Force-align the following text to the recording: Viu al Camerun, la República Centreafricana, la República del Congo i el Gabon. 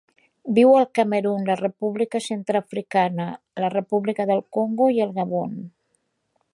Viu 0.57 0.71
al 0.77 0.85
Camerun, 0.99 1.43
la 1.49 1.57
República 1.59 2.21
Centreafricana, 2.29 3.29
la 3.65 3.71
República 3.77 4.29
del 4.33 4.45
Congo 4.59 4.93
i 4.99 5.03
el 5.07 5.15
Gabon. 5.21 5.55